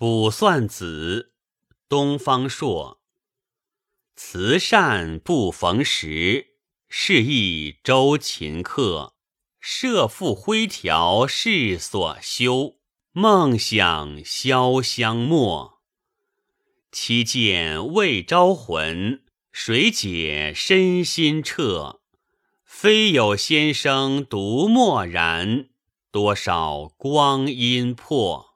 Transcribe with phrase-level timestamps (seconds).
[0.00, 1.32] 卜算子，
[1.88, 3.00] 东方朔。
[4.14, 6.50] 慈善不逢时，
[6.88, 9.16] 是亦周秦客。
[9.58, 12.76] 社复灰条世所修，
[13.10, 15.80] 梦想潇湘末。
[16.92, 22.02] 七见未招魂，谁解身心彻？
[22.64, 25.70] 非有先生独默然，
[26.12, 28.47] 多少光阴破。